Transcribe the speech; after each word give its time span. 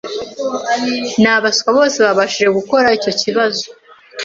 N'abaswa 1.21 1.69
bose 1.77 1.97
babashije 2.05 2.49
gukora 2.57 2.87
icyo 2.97 3.11
kibazo 3.21 3.65